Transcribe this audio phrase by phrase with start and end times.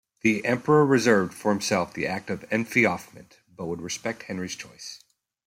[0.21, 4.99] The emperor reserved for himself the act of enfeoffment but would respect Henry's choice.